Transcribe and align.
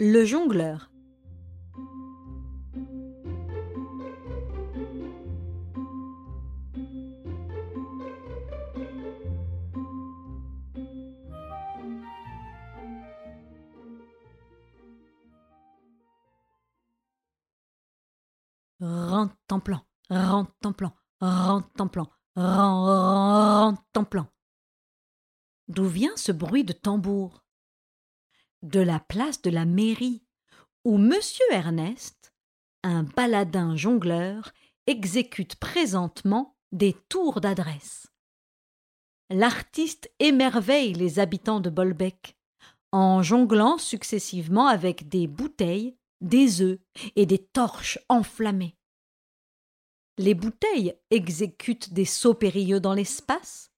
Le 0.00 0.24
jongleur. 0.24 0.92
Rentemplant, 18.80 19.84
rentemplant, 20.08 20.94
rentemplant, 21.20 22.08
rentemplant. 22.36 24.28
D'où 25.66 25.86
vient 25.86 26.16
ce 26.16 26.30
bruit 26.30 26.62
de 26.62 26.72
tambour? 26.72 27.47
De 28.62 28.80
la 28.80 28.98
place 28.98 29.40
de 29.42 29.50
la 29.50 29.64
mairie, 29.64 30.22
où 30.84 30.98
Monsieur 30.98 31.44
Ernest, 31.50 32.32
un 32.82 33.04
baladin 33.04 33.76
jongleur, 33.76 34.52
exécute 34.86 35.56
présentement 35.56 36.56
des 36.72 36.94
tours 37.08 37.40
d'adresse. 37.40 38.08
L'artiste 39.30 40.10
émerveille 40.18 40.94
les 40.94 41.18
habitants 41.18 41.60
de 41.60 41.70
Bolbec 41.70 42.36
en 42.92 43.22
jonglant 43.22 43.78
successivement 43.78 44.66
avec 44.66 45.08
des 45.08 45.26
bouteilles, 45.26 45.96
des 46.20 46.62
œufs 46.62 46.78
et 47.16 47.26
des 47.26 47.38
torches 47.38 47.98
enflammées. 48.08 48.76
Les 50.16 50.34
bouteilles 50.34 50.94
exécutent 51.10 51.92
des 51.92 52.06
sauts 52.06 52.34
périlleux 52.34 52.80
dans 52.80 52.94
l'espace, 52.94 53.70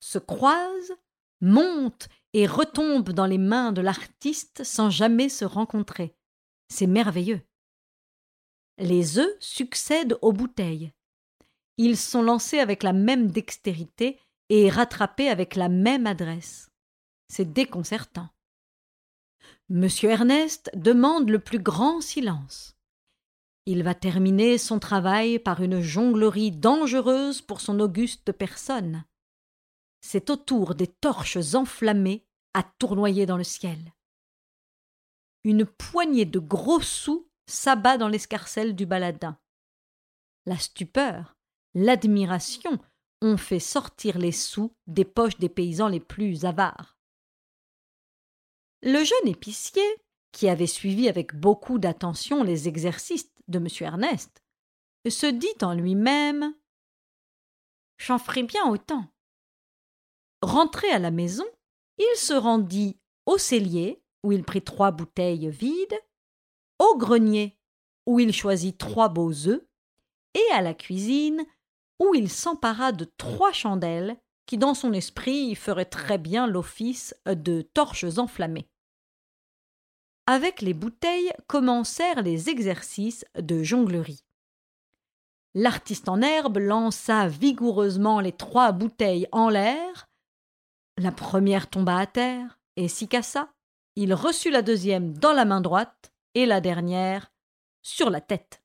se 0.00 0.18
croisent, 0.18 0.94
montent 1.40 2.08
et 2.32 2.46
retombent 2.46 3.12
dans 3.12 3.26
les 3.26 3.38
mains 3.38 3.72
de 3.72 3.80
l'artiste 3.80 4.64
sans 4.64 4.90
jamais 4.90 5.28
se 5.28 5.44
rencontrer. 5.44 6.14
C'est 6.68 6.86
merveilleux. 6.86 7.42
Les 8.78 9.18
œufs 9.18 9.36
succèdent 9.40 10.18
aux 10.22 10.32
bouteilles. 10.32 10.92
Ils 11.76 11.96
sont 11.96 12.22
lancés 12.22 12.58
avec 12.58 12.82
la 12.82 12.92
même 12.92 13.30
dextérité 13.30 14.18
et 14.48 14.70
rattrapés 14.70 15.28
avec 15.28 15.56
la 15.56 15.68
même 15.68 16.06
adresse. 16.06 16.70
C'est 17.28 17.52
déconcertant. 17.52 18.28
Monsieur 19.68 20.10
Ernest 20.10 20.70
demande 20.74 21.30
le 21.30 21.38
plus 21.38 21.58
grand 21.58 22.00
silence. 22.00 22.76
Il 23.64 23.82
va 23.84 23.94
terminer 23.94 24.58
son 24.58 24.78
travail 24.78 25.38
par 25.38 25.62
une 25.62 25.80
jonglerie 25.80 26.50
dangereuse 26.50 27.40
pour 27.40 27.60
son 27.60 27.78
auguste 27.80 28.32
personne. 28.32 29.04
C'est 30.02 30.28
au 30.30 30.36
tour 30.36 30.74
des 30.74 30.88
torches 30.88 31.54
enflammées 31.54 32.26
à 32.54 32.62
tournoyer 32.62 33.24
dans 33.24 33.36
le 33.36 33.44
ciel. 33.44 33.94
Une 35.44 35.64
poignée 35.64 36.26
de 36.26 36.38
gros 36.38 36.80
sous 36.80 37.28
s'abat 37.46 37.96
dans 37.96 38.08
l'escarcelle 38.08 38.76
du 38.76 38.84
baladin. 38.84 39.38
La 40.44 40.58
stupeur, 40.58 41.36
l'admiration 41.74 42.78
ont 43.22 43.36
fait 43.36 43.60
sortir 43.60 44.18
les 44.18 44.32
sous 44.32 44.74
des 44.86 45.04
poches 45.04 45.38
des 45.38 45.48
paysans 45.48 45.88
les 45.88 46.00
plus 46.00 46.44
avares. 46.44 46.98
Le 48.82 49.04
jeune 49.04 49.28
épicier, 49.28 49.86
qui 50.32 50.48
avait 50.48 50.66
suivi 50.66 51.08
avec 51.08 51.36
beaucoup 51.36 51.78
d'attention 51.78 52.42
les 52.42 52.66
exercices 52.66 53.30
de 53.46 53.58
M. 53.58 53.68
Ernest, 53.80 54.42
se 55.08 55.26
dit 55.26 55.54
en 55.62 55.74
lui-même 55.74 56.54
J'en 57.98 58.18
ferai 58.18 58.42
bien 58.42 58.68
autant. 58.68 59.11
Rentré 60.42 60.90
à 60.90 60.98
la 60.98 61.10
maison, 61.10 61.46
il 61.98 62.16
se 62.16 62.34
rendit 62.34 62.98
au 63.26 63.38
cellier, 63.38 64.02
où 64.24 64.32
il 64.32 64.44
prit 64.44 64.62
trois 64.62 64.90
bouteilles 64.90 65.48
vides, 65.50 65.98
au 66.78 66.96
grenier, 66.96 67.58
où 68.06 68.18
il 68.18 68.32
choisit 68.32 68.76
trois 68.76 69.08
beaux 69.08 69.46
œufs, 69.46 69.62
et 70.34 70.52
à 70.52 70.60
la 70.60 70.74
cuisine, 70.74 71.44
où 72.00 72.14
il 72.14 72.28
s'empara 72.28 72.92
de 72.92 73.04
trois 73.04 73.52
chandelles 73.52 74.16
qui, 74.46 74.58
dans 74.58 74.74
son 74.74 74.92
esprit, 74.92 75.54
feraient 75.54 75.84
très 75.84 76.18
bien 76.18 76.46
l'office 76.46 77.14
de 77.26 77.62
torches 77.62 78.18
enflammées. 78.18 78.68
Avec 80.26 80.60
les 80.60 80.74
bouteilles 80.74 81.32
commencèrent 81.46 82.22
les 82.22 82.48
exercices 82.48 83.24
de 83.38 83.62
jonglerie. 83.62 84.24
L'artiste 85.54 86.08
en 86.08 86.22
herbe 86.22 86.58
lança 86.58 87.28
vigoureusement 87.28 88.20
les 88.20 88.32
trois 88.32 88.72
bouteilles 88.72 89.28
en 89.32 89.48
l'air. 89.48 90.08
La 91.02 91.10
première 91.10 91.68
tomba 91.68 91.96
à 91.96 92.06
terre 92.06 92.60
et 92.76 92.86
s'y 92.86 93.08
cassa. 93.08 93.52
Il 93.96 94.14
reçut 94.14 94.52
la 94.52 94.62
deuxième 94.62 95.18
dans 95.18 95.32
la 95.32 95.44
main 95.44 95.60
droite 95.60 96.12
et 96.34 96.46
la 96.46 96.60
dernière 96.60 97.32
sur 97.82 98.08
la 98.08 98.20
tête. 98.20 98.62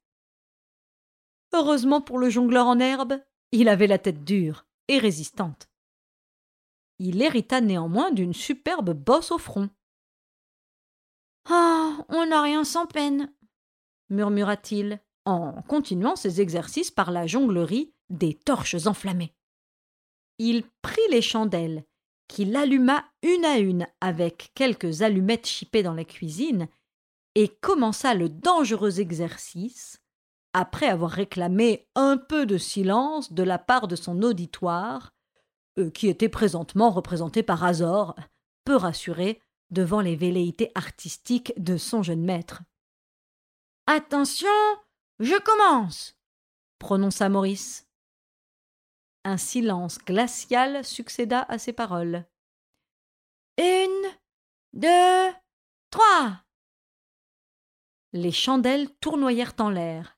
Heureusement 1.52 2.00
pour 2.00 2.20
le 2.20 2.30
jongleur 2.30 2.68
en 2.68 2.78
herbe, 2.78 3.20
il 3.52 3.68
avait 3.68 3.88
la 3.88 3.98
tête 3.98 4.24
dure 4.24 4.68
et 4.88 5.00
résistante. 5.00 5.68
Il 7.00 7.24
hérita 7.24 7.60
néanmoins 7.60 8.12
d'une 8.12 8.36
superbe 8.36 8.92
bosse 8.92 9.32
au 9.32 9.40
front. 9.40 9.72
Ah. 11.50 12.06
On 12.08 12.28
n'a 12.28 12.44
rien 12.44 12.64
sans 12.64 12.86
peine. 12.86 13.34
murmura-t-il, 14.12 15.02
en 15.26 15.64
continuant 15.64 16.16
ses 16.16 16.40
exercices 16.40 16.92
par 16.92 17.10
la 17.10 17.26
jonglerie 17.26 17.96
des 18.12 18.36
torches 18.36 18.86
enflammées. 18.86 19.34
Il 20.38 20.66
prit 20.84 21.02
les 21.10 21.24
chandelles, 21.24 21.87
qu'il 22.28 22.56
alluma 22.56 23.06
une 23.22 23.46
à 23.46 23.58
une 23.58 23.88
avec 24.02 24.52
quelques 24.56 25.02
allumettes 25.02 25.48
chipées 25.48 25.84
dans 25.84 25.94
la 25.94 26.06
cuisine, 26.06 26.68
et 27.36 27.48
commença 27.48 28.14
le 28.14 28.30
dangereux 28.30 29.00
exercice, 29.00 30.02
après 30.54 30.88
avoir 30.88 31.12
réclamé 31.12 31.88
un 31.96 32.18
peu 32.18 32.46
de 32.46 32.58
silence 32.58 33.32
de 33.32 33.44
la 33.44 33.60
part 33.60 33.88
de 33.88 33.96
son 33.96 34.24
auditoire, 34.24 35.14
euh, 35.78 35.90
qui 35.92 36.08
était 36.08 36.30
présentement 36.30 36.90
représenté 36.90 37.44
par 37.44 37.64
Azor, 37.64 38.16
peu 38.66 38.76
rassuré 38.76 39.42
devant 39.70 40.02
les 40.02 40.16
velléités 40.16 40.72
artistiques 40.76 41.54
de 41.58 41.78
son 41.78 42.02
jeune 42.02 42.24
maître. 42.24 42.62
Attention, 43.86 44.48
je 45.20 45.40
commence 45.40 46.18
prononça 46.80 47.30
Maurice. 47.30 47.87
Un 49.28 49.36
silence 49.36 49.98
glacial 49.98 50.86
succéda 50.86 51.46
à 51.50 51.58
ces 51.58 51.74
paroles. 51.74 52.24
Une, 53.58 54.08
deux, 54.72 55.34
trois. 55.90 56.46
Les 58.14 58.32
chandelles 58.32 58.90
tournoyèrent 59.02 59.56
en 59.60 59.70
l'air. 59.70 60.18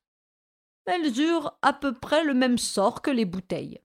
Elles 0.85 1.19
eurent 1.19 1.57
à 1.63 1.73
peu 1.73 1.95
près 1.95 2.23
le 2.23 2.35
même 2.35 2.59
sort 2.59 3.01
que 3.01 3.09
les 3.09 3.25
bouteilles. 3.25 3.81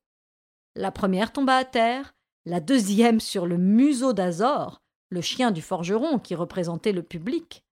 La 0.74 0.92
première 0.92 1.32
tomba 1.32 1.56
à 1.56 1.64
terre, 1.64 2.14
la 2.44 2.60
deuxième 2.60 3.18
sur 3.18 3.46
le 3.46 3.56
museau 3.56 4.12
d'Azor, 4.12 4.82
le 5.08 5.22
chien 5.22 5.52
du 5.52 5.62
forgeron 5.62 6.18
qui 6.18 6.34
représentait 6.34 6.92
le 6.92 7.02
public, 7.02 7.64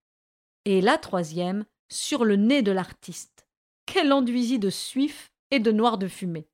et 0.64 0.80
la 0.80 0.96
troisième 0.96 1.66
sur 1.90 2.24
le 2.24 2.36
nez 2.36 2.62
de 2.62 2.72
l'artiste, 2.72 3.46
qu'elle 3.84 4.14
enduisit 4.14 4.58
de 4.58 4.70
suif 4.70 5.30
et 5.50 5.58
de 5.58 5.70
noir 5.70 5.98
de 5.98 6.08
fumée. 6.08 6.48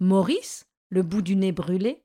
Maurice, 0.00 0.66
le 0.90 1.02
bout 1.02 1.22
du 1.22 1.36
nez 1.36 1.52
brûlé, 1.52 2.04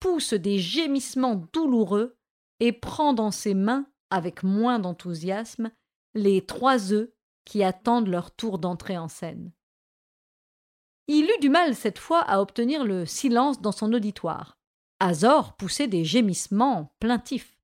pousse 0.00 0.34
des 0.34 0.58
gémissements 0.58 1.36
douloureux 1.52 2.16
et 2.60 2.72
prend 2.72 3.12
dans 3.12 3.30
ses 3.30 3.54
mains, 3.54 3.86
avec 4.10 4.42
moins 4.42 4.78
d'enthousiasme, 4.78 5.70
les 6.14 6.44
trois 6.44 6.92
œufs 6.92 7.10
qui 7.44 7.62
attendent 7.62 8.08
leur 8.08 8.30
tour 8.30 8.58
d'entrée 8.58 8.98
en 8.98 9.08
scène. 9.08 9.52
Il 11.08 11.24
eut 11.24 11.40
du 11.40 11.48
mal 11.48 11.74
cette 11.74 11.98
fois 11.98 12.20
à 12.20 12.40
obtenir 12.40 12.84
le 12.84 13.06
silence 13.06 13.60
dans 13.60 13.72
son 13.72 13.92
auditoire. 13.92 14.58
Azor 15.00 15.56
poussait 15.56 15.88
des 15.88 16.04
gémissements 16.04 16.94
plaintifs. 17.00 17.58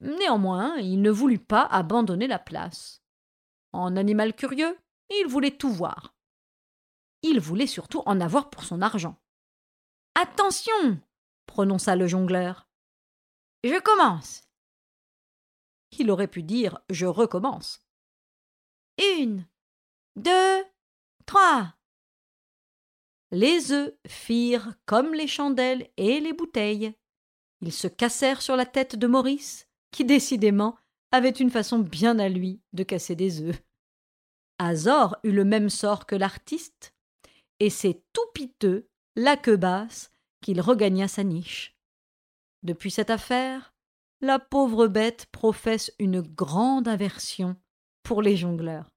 Néanmoins, 0.00 0.76
il 0.76 1.02
ne 1.02 1.10
voulut 1.10 1.38
pas 1.38 1.62
abandonner 1.64 2.26
la 2.26 2.38
place. 2.38 3.02
En 3.72 3.96
animal 3.96 4.34
curieux, 4.34 4.76
il 5.10 5.26
voulait 5.26 5.56
tout 5.56 5.70
voir. 5.70 6.14
Il 7.22 7.40
voulait 7.40 7.66
surtout 7.66 8.02
en 8.06 8.20
avoir 8.20 8.50
pour 8.50 8.64
son 8.64 8.82
argent. 8.82 9.16
Attention 10.14 11.00
prononça 11.46 11.96
le 11.96 12.06
jongleur. 12.06 12.68
Je 13.64 13.78
commence. 13.80 14.44
Il 15.98 16.10
aurait 16.10 16.28
pu 16.28 16.42
dire 16.42 16.78
Je 16.88 17.06
recommence. 17.06 17.80
Une, 19.18 19.46
deux, 20.16 20.64
trois. 21.26 21.74
Les 23.32 23.72
œufs 23.72 23.92
firent 24.06 24.74
comme 24.86 25.14
les 25.14 25.26
chandelles 25.26 25.88
et 25.96 26.20
les 26.20 26.32
bouteilles. 26.32 26.94
Ils 27.60 27.72
se 27.72 27.88
cassèrent 27.88 28.42
sur 28.42 28.56
la 28.56 28.66
tête 28.66 28.96
de 28.96 29.06
Maurice, 29.06 29.68
qui 29.90 30.04
décidément 30.04 30.76
avait 31.12 31.30
une 31.30 31.50
façon 31.50 31.78
bien 31.78 32.18
à 32.18 32.28
lui 32.28 32.60
de 32.72 32.82
casser 32.82 33.16
des 33.16 33.42
œufs. 33.42 33.62
Azor 34.58 35.16
eut 35.24 35.32
le 35.32 35.44
même 35.44 35.70
sort 35.70 36.06
que 36.06 36.14
l'artiste, 36.14 36.94
et 37.60 37.70
c'est 37.70 38.02
tout 38.12 38.26
piteux, 38.34 38.88
la 39.16 39.36
queue 39.36 39.56
basse, 39.56 40.10
qu'il 40.40 40.60
regagna 40.60 41.06
sa 41.08 41.22
niche. 41.22 41.76
Depuis 42.62 42.90
cette 42.90 43.10
affaire, 43.10 43.74
La 44.22 44.38
pauvre 44.38 44.86
bête 44.86 45.26
professe 45.32 45.92
une 45.98 46.20
grande 46.20 46.88
aversion 46.88 47.56
pour 48.02 48.20
les 48.20 48.36
jongleurs. 48.36 48.90